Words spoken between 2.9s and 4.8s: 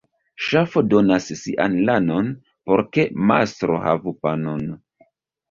ke mastro havu panon.